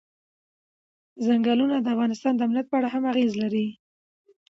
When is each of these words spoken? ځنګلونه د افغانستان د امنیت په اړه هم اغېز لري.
ځنګلونه 1.25 1.75
د 1.79 1.87
افغانستان 1.95 2.33
د 2.35 2.39
امنیت 2.47 2.67
په 2.69 2.75
اړه 2.79 2.87
هم 2.93 3.03
اغېز 3.11 3.31
لري. 3.41 3.67